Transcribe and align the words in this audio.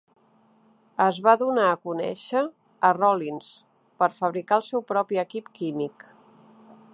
Es 1.03 1.17
va 1.27 1.33
donar 1.41 1.65
a 1.73 1.75
conèixer 1.83 2.41
a 2.89 2.91
Rollins 2.99 3.51
per 4.01 4.09
fabricar 4.17 4.59
el 4.63 4.67
seu 4.71 4.85
propi 4.95 5.21
equip 5.27 5.53
químic. 5.61 6.09